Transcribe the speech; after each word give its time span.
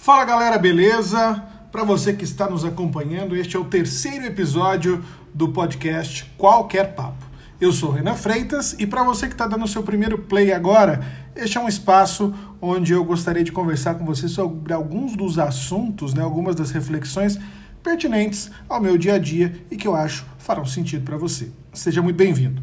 Fala 0.00 0.24
galera, 0.24 0.56
beleza? 0.56 1.42
Para 1.72 1.82
você 1.82 2.12
que 2.12 2.22
está 2.22 2.48
nos 2.48 2.64
acompanhando, 2.64 3.34
este 3.34 3.56
é 3.56 3.58
o 3.58 3.64
terceiro 3.64 4.24
episódio 4.24 5.04
do 5.34 5.48
podcast 5.48 6.24
Qualquer 6.38 6.94
Papo. 6.94 7.26
Eu 7.60 7.72
sou 7.72 7.90
Renan 7.90 8.14
Freitas 8.14 8.76
e 8.78 8.86
para 8.86 9.02
você 9.02 9.26
que 9.26 9.34
está 9.34 9.44
dando 9.48 9.64
o 9.64 9.68
seu 9.68 9.82
primeiro 9.82 10.16
play 10.16 10.52
agora, 10.52 11.04
este 11.34 11.58
é 11.58 11.60
um 11.60 11.66
espaço 11.66 12.32
onde 12.62 12.92
eu 12.92 13.04
gostaria 13.04 13.42
de 13.42 13.50
conversar 13.50 13.96
com 13.96 14.06
você 14.06 14.28
sobre 14.28 14.72
alguns 14.72 15.16
dos 15.16 15.36
assuntos, 15.36 16.14
né, 16.14 16.22
algumas 16.22 16.54
das 16.54 16.70
reflexões 16.70 17.36
pertinentes 17.82 18.52
ao 18.68 18.80
meu 18.80 18.96
dia 18.96 19.14
a 19.14 19.18
dia 19.18 19.60
e 19.68 19.76
que 19.76 19.88
eu 19.88 19.96
acho 19.96 20.24
farão 20.38 20.64
sentido 20.64 21.04
para 21.04 21.16
você. 21.16 21.50
Seja 21.72 22.00
muito 22.00 22.16
bem-vindo. 22.16 22.62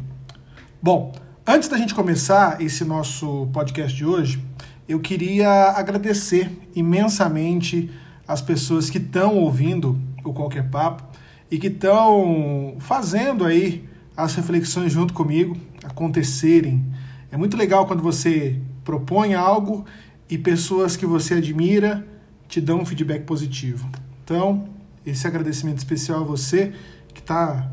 Bom, 0.82 1.14
antes 1.46 1.68
da 1.68 1.76
gente 1.76 1.94
começar 1.94 2.62
esse 2.62 2.82
nosso 2.82 3.46
podcast 3.52 3.94
de 3.94 4.06
hoje, 4.06 4.42
eu 4.88 5.00
queria 5.00 5.48
agradecer 5.70 6.50
imensamente 6.74 7.90
as 8.26 8.40
pessoas 8.40 8.88
que 8.88 8.98
estão 8.98 9.36
ouvindo 9.36 9.98
o 10.24 10.32
Qualquer 10.32 10.68
Papo 10.68 11.04
e 11.50 11.58
que 11.58 11.68
estão 11.68 12.76
fazendo 12.78 13.44
aí 13.44 13.88
as 14.16 14.34
reflexões 14.34 14.92
junto 14.92 15.12
comigo 15.12 15.56
acontecerem. 15.84 16.84
É 17.30 17.36
muito 17.36 17.56
legal 17.56 17.86
quando 17.86 18.02
você 18.02 18.58
propõe 18.84 19.34
algo 19.34 19.84
e 20.28 20.38
pessoas 20.38 20.96
que 20.96 21.06
você 21.06 21.34
admira 21.34 22.06
te 22.48 22.60
dão 22.60 22.80
um 22.80 22.86
feedback 22.86 23.24
positivo. 23.24 23.88
Então, 24.24 24.68
esse 25.04 25.26
agradecimento 25.26 25.78
especial 25.78 26.20
a 26.20 26.24
você 26.24 26.72
que 27.12 27.20
está 27.20 27.70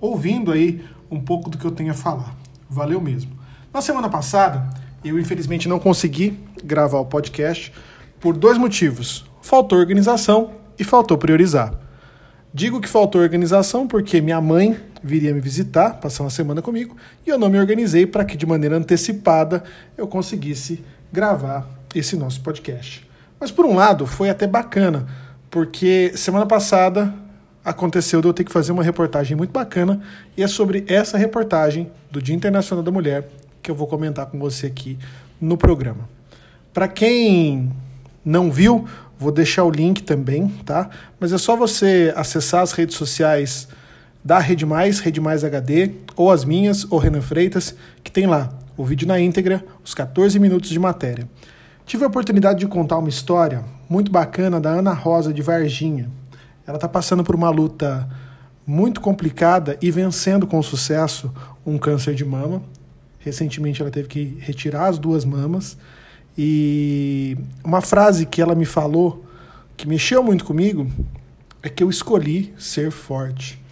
ouvindo 0.00 0.52
aí 0.52 0.84
um 1.10 1.20
pouco 1.20 1.48
do 1.48 1.58
que 1.58 1.64
eu 1.64 1.70
tenho 1.70 1.90
a 1.90 1.94
falar. 1.94 2.36
Valeu 2.68 3.00
mesmo. 3.00 3.32
Na 3.72 3.80
semana 3.80 4.08
passada, 4.08 4.68
eu 5.08 5.18
infelizmente 5.18 5.68
não 5.68 5.78
consegui 5.78 6.38
gravar 6.62 6.98
o 6.98 7.06
podcast 7.06 7.72
por 8.20 8.36
dois 8.36 8.58
motivos: 8.58 9.24
faltou 9.40 9.78
organização 9.78 10.52
e 10.78 10.84
faltou 10.84 11.18
priorizar. 11.18 11.72
Digo 12.52 12.80
que 12.80 12.88
faltou 12.88 13.20
organização 13.20 13.86
porque 13.86 14.20
minha 14.20 14.40
mãe 14.40 14.78
viria 15.02 15.34
me 15.34 15.40
visitar, 15.40 15.94
passar 16.00 16.24
uma 16.24 16.30
semana 16.30 16.62
comigo, 16.62 16.96
e 17.26 17.30
eu 17.30 17.38
não 17.38 17.48
me 17.48 17.58
organizei 17.58 18.06
para 18.06 18.24
que 18.24 18.36
de 18.36 18.46
maneira 18.46 18.76
antecipada 18.76 19.62
eu 19.96 20.08
conseguisse 20.08 20.82
gravar 21.12 21.68
esse 21.94 22.16
nosso 22.16 22.40
podcast. 22.40 23.06
Mas 23.38 23.50
por 23.50 23.64
um 23.64 23.76
lado, 23.76 24.06
foi 24.06 24.30
até 24.30 24.46
bacana, 24.46 25.06
porque 25.50 26.12
semana 26.16 26.46
passada 26.46 27.14
aconteceu 27.64 28.20
de 28.20 28.26
eu 28.28 28.32
ter 28.32 28.44
que 28.44 28.52
fazer 28.52 28.72
uma 28.72 28.82
reportagem 28.82 29.36
muito 29.36 29.50
bacana, 29.50 30.00
e 30.36 30.42
é 30.42 30.48
sobre 30.48 30.84
essa 30.88 31.18
reportagem 31.18 31.90
do 32.10 32.20
Dia 32.20 32.34
Internacional 32.34 32.82
da 32.82 32.90
Mulher 32.90 33.28
que 33.68 33.70
eu 33.70 33.76
vou 33.76 33.86
comentar 33.86 34.24
com 34.24 34.38
você 34.38 34.66
aqui 34.66 34.96
no 35.38 35.54
programa. 35.58 36.08
Para 36.72 36.88
quem 36.88 37.70
não 38.24 38.50
viu, 38.50 38.86
vou 39.18 39.30
deixar 39.30 39.62
o 39.64 39.70
link 39.70 40.02
também, 40.04 40.48
tá? 40.64 40.88
Mas 41.20 41.34
é 41.34 41.38
só 41.38 41.54
você 41.54 42.10
acessar 42.16 42.62
as 42.62 42.72
redes 42.72 42.96
sociais 42.96 43.68
da 44.24 44.38
Rede 44.38 44.64
Mais, 44.64 45.00
Rede 45.00 45.20
Mais 45.20 45.44
HD, 45.44 45.90
ou 46.16 46.30
as 46.30 46.46
minhas, 46.46 46.86
ou 46.90 46.98
Renan 46.98 47.20
Freitas, 47.20 47.74
que 48.02 48.10
tem 48.10 48.26
lá 48.26 48.48
o 48.74 48.86
vídeo 48.86 49.06
na 49.06 49.20
íntegra, 49.20 49.62
os 49.84 49.92
14 49.92 50.38
minutos 50.38 50.70
de 50.70 50.78
matéria. 50.78 51.28
Tive 51.84 52.04
a 52.04 52.08
oportunidade 52.08 52.60
de 52.60 52.66
contar 52.66 52.96
uma 52.96 53.10
história 53.10 53.66
muito 53.86 54.10
bacana 54.10 54.58
da 54.58 54.70
Ana 54.70 54.94
Rosa 54.94 55.30
de 55.30 55.42
Varginha. 55.42 56.08
Ela 56.66 56.78
está 56.78 56.88
passando 56.88 57.22
por 57.22 57.34
uma 57.34 57.50
luta 57.50 58.08
muito 58.66 58.98
complicada 58.98 59.76
e 59.82 59.90
vencendo 59.90 60.46
com 60.46 60.62
sucesso 60.62 61.30
um 61.66 61.76
câncer 61.76 62.14
de 62.14 62.24
mama. 62.24 62.62
Recentemente 63.28 63.82
ela 63.82 63.90
teve 63.90 64.08
que 64.08 64.38
retirar 64.40 64.88
as 64.88 64.98
duas 64.98 65.22
mamas. 65.22 65.76
E 66.36 67.36
uma 67.62 67.82
frase 67.82 68.24
que 68.24 68.40
ela 68.40 68.54
me 68.54 68.64
falou, 68.64 69.22
que 69.76 69.86
mexeu 69.86 70.22
muito 70.22 70.46
comigo, 70.46 70.90
é 71.62 71.68
que 71.68 71.82
eu 71.82 71.90
escolhi 71.90 72.54
ser 72.58 72.90
forte. 72.90 73.62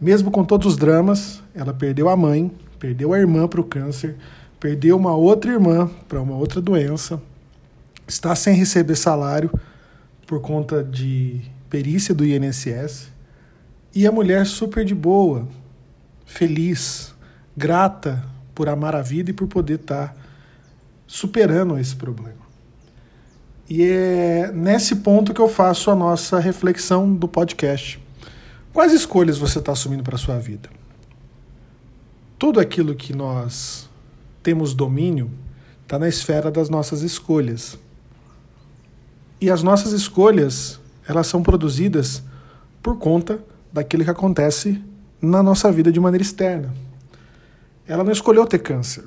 Mesmo 0.00 0.30
com 0.32 0.44
todos 0.44 0.66
os 0.66 0.76
dramas, 0.76 1.40
ela 1.54 1.72
perdeu 1.72 2.08
a 2.08 2.16
mãe, 2.16 2.50
perdeu 2.80 3.12
a 3.12 3.18
irmã 3.18 3.46
para 3.46 3.60
o 3.60 3.64
câncer, 3.64 4.16
perdeu 4.58 4.96
uma 4.96 5.14
outra 5.14 5.52
irmã 5.52 5.88
para 6.08 6.20
uma 6.20 6.34
outra 6.34 6.60
doença, 6.60 7.22
está 8.08 8.34
sem 8.34 8.56
receber 8.56 8.96
salário 8.96 9.52
por 10.26 10.40
conta 10.40 10.82
de 10.82 11.40
perícia 11.70 12.12
do 12.12 12.26
INSS. 12.26 13.12
E 13.94 14.04
a 14.04 14.10
mulher 14.10 14.46
super 14.46 14.84
de 14.84 14.96
boa, 14.96 15.46
feliz, 16.24 17.14
grata 17.56 18.35
por 18.56 18.70
amar 18.70 18.96
a 18.96 19.02
vida 19.02 19.30
e 19.30 19.34
por 19.34 19.46
poder 19.46 19.74
estar 19.74 20.08
tá 20.08 20.16
superando 21.06 21.78
esse 21.78 21.94
problema. 21.94 22.46
E 23.68 23.82
é 23.82 24.50
nesse 24.50 24.96
ponto 24.96 25.34
que 25.34 25.40
eu 25.40 25.48
faço 25.48 25.90
a 25.90 25.94
nossa 25.94 26.40
reflexão 26.40 27.14
do 27.14 27.28
podcast. 27.28 28.02
Quais 28.72 28.94
escolhas 28.94 29.36
você 29.36 29.58
está 29.58 29.72
assumindo 29.72 30.02
para 30.02 30.14
a 30.14 30.18
sua 30.18 30.38
vida? 30.38 30.70
Tudo 32.38 32.58
aquilo 32.58 32.94
que 32.94 33.14
nós 33.14 33.90
temos 34.42 34.72
domínio 34.72 35.30
está 35.82 35.98
na 35.98 36.08
esfera 36.08 36.50
das 36.50 36.70
nossas 36.70 37.02
escolhas. 37.02 37.78
E 39.38 39.50
as 39.50 39.62
nossas 39.62 39.92
escolhas, 39.92 40.80
elas 41.06 41.26
são 41.26 41.42
produzidas 41.42 42.22
por 42.82 42.96
conta 42.98 43.38
daquilo 43.70 44.02
que 44.02 44.10
acontece 44.10 44.82
na 45.20 45.42
nossa 45.42 45.70
vida 45.70 45.92
de 45.92 46.00
maneira 46.00 46.22
externa. 46.22 46.85
Ela 47.88 48.02
não 48.02 48.12
escolheu 48.12 48.46
ter 48.46 48.58
câncer. 48.58 49.04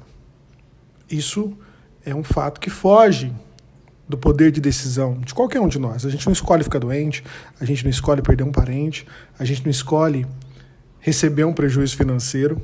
Isso 1.09 1.53
é 2.06 2.13
um 2.13 2.23
fato 2.23 2.59
que 2.59 2.69
foge 2.69 3.34
do 4.07 4.17
poder 4.17 4.51
de 4.51 4.59
decisão 4.59 5.19
de 5.19 5.34
qualquer 5.34 5.59
um 5.59 5.67
de 5.67 5.78
nós. 5.78 6.06
A 6.06 6.09
gente 6.09 6.25
não 6.25 6.34
escolhe 6.34 6.63
ficar 6.63 6.79
doente, 6.79 7.23
a 7.59 7.66
gente 7.66 7.84
não 7.84 7.91
escolhe 7.91 8.22
perder 8.22 8.44
um 8.44 8.51
parente, 8.51 9.06
a 9.38 9.45
gente 9.45 9.63
não 9.63 9.69
escolhe 9.69 10.25
receber 11.00 11.44
um 11.44 11.53
prejuízo 11.53 11.95
financeiro. 11.95 12.62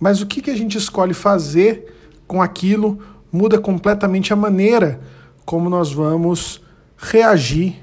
Mas 0.00 0.20
o 0.20 0.26
que, 0.26 0.42
que 0.42 0.50
a 0.50 0.56
gente 0.56 0.76
escolhe 0.76 1.14
fazer 1.14 1.94
com 2.26 2.42
aquilo 2.42 2.98
muda 3.30 3.58
completamente 3.58 4.32
a 4.32 4.36
maneira 4.36 5.00
como 5.44 5.70
nós 5.70 5.92
vamos 5.92 6.62
reagir 6.96 7.76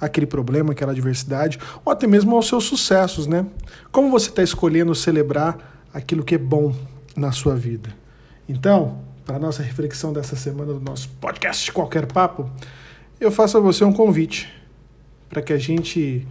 àquele 0.00 0.26
problema, 0.26 0.72
àquela 0.72 0.92
adversidade, 0.92 1.58
ou 1.84 1.92
até 1.92 2.06
mesmo 2.06 2.34
aos 2.34 2.46
seus 2.46 2.64
sucessos, 2.64 3.26
né? 3.26 3.46
Como 3.90 4.10
você 4.10 4.28
está 4.28 4.42
escolhendo 4.42 4.94
celebrar 4.94 5.86
aquilo 5.92 6.24
que 6.24 6.34
é 6.34 6.38
bom 6.38 6.74
na 7.16 7.32
sua 7.32 7.54
vida. 7.54 7.94
Então, 8.48 9.00
para 9.24 9.36
a 9.36 9.38
nossa 9.38 9.62
reflexão 9.62 10.12
dessa 10.12 10.36
semana 10.36 10.72
do 10.72 10.80
nosso 10.80 11.08
podcast 11.20 11.72
Qualquer 11.72 12.06
Papo, 12.06 12.50
eu 13.20 13.30
faço 13.30 13.56
a 13.56 13.60
você 13.60 13.84
um 13.84 13.92
convite 13.92 14.52
para 15.28 15.40
que 15.40 15.52
a 15.52 15.58
gente 15.58 16.26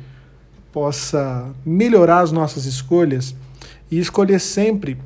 possa 0.71 1.53
melhorar 1.65 2.19
as 2.19 2.31
nossas 2.31 2.65
escolhas 2.65 3.35
e 3.89 3.99
escolher 3.99 4.39
sempre 4.39 4.97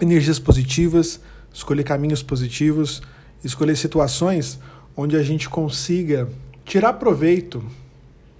energias 0.00 0.38
positivas, 0.38 1.20
escolher 1.52 1.84
caminhos 1.84 2.22
positivos, 2.22 3.02
escolher 3.44 3.76
situações 3.76 4.58
onde 4.96 5.16
a 5.16 5.22
gente 5.22 5.48
consiga 5.48 6.28
tirar 6.64 6.94
proveito 6.94 7.64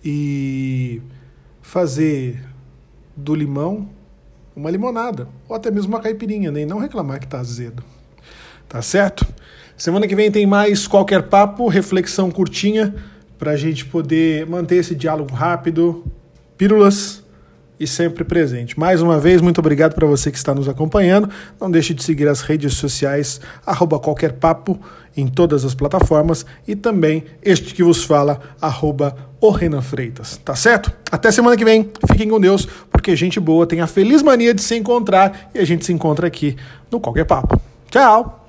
e 0.05 1.00
fazer 1.61 2.43
do 3.16 3.34
limão 3.34 3.88
uma 4.54 4.70
limonada, 4.70 5.28
ou 5.48 5.56
até 5.56 5.70
mesmo 5.70 5.92
uma 5.92 6.00
caipirinha, 6.00 6.50
nem 6.50 6.66
não 6.66 6.78
reclamar 6.78 7.18
que 7.18 7.26
está 7.26 7.40
azedo. 7.40 7.82
Tá 8.68 8.80
certo? 8.82 9.26
Semana 9.76 10.06
que 10.06 10.14
vem 10.14 10.30
tem 10.30 10.46
mais 10.46 10.86
qualquer 10.86 11.24
papo, 11.24 11.68
reflexão 11.68 12.30
curtinha, 12.30 12.94
para 13.38 13.52
a 13.52 13.56
gente 13.56 13.84
poder 13.84 14.46
manter 14.46 14.76
esse 14.76 14.94
diálogo 14.94 15.34
rápido, 15.34 16.04
pílulas 16.56 17.22
e 17.82 17.87
sempre 17.87 18.22
presente. 18.22 18.78
Mais 18.78 19.03
uma 19.03 19.19
vez, 19.19 19.41
muito 19.41 19.59
obrigado 19.59 19.94
para 19.94 20.06
você 20.06 20.31
que 20.31 20.37
está 20.37 20.54
nos 20.54 20.69
acompanhando. 20.69 21.28
Não 21.60 21.69
deixe 21.69 21.93
de 21.93 22.03
seguir 22.04 22.28
as 22.28 22.41
redes 22.41 22.75
sociais, 22.75 23.41
arroba 23.66 23.98
qualquer 23.98 24.34
papo 24.34 24.78
em 25.16 25.26
todas 25.26 25.65
as 25.65 25.75
plataformas 25.75 26.47
e 26.66 26.76
também 26.76 27.25
este 27.43 27.75
que 27.75 27.82
vos 27.82 28.05
fala, 28.05 28.40
arroba 28.61 29.17
o 29.40 29.50
Renan 29.50 29.82
Freitas. 29.82 30.37
Tá 30.44 30.55
certo? 30.55 30.93
Até 31.11 31.32
semana 31.32 31.56
que 31.56 31.64
vem. 31.64 31.90
Fiquem 32.06 32.29
com 32.29 32.40
Deus, 32.40 32.69
porque 32.88 33.17
gente 33.17 33.40
boa 33.40 33.67
tem 33.67 33.81
a 33.81 33.88
feliz 33.88 34.23
mania 34.23 34.55
de 34.55 34.62
se 34.62 34.76
encontrar 34.76 35.50
e 35.52 35.58
a 35.58 35.64
gente 35.64 35.84
se 35.84 35.93
encontra 35.93 36.29
aqui 36.29 36.56
no 36.88 37.00
Qualquer 37.00 37.25
Papo. 37.25 37.61
Tchau! 37.90 38.42